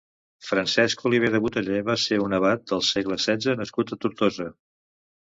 Francesc 0.45 1.01
Oliver 1.09 1.29
de 1.35 1.41
Boteller 1.43 1.81
va 1.89 1.95
ser 2.05 2.19
un 2.23 2.33
abat 2.37 2.63
del 2.71 2.81
segle 2.87 3.19
setze 3.27 3.55
nascut 3.61 3.95
a 3.97 3.99
Tortosa. 4.07 4.49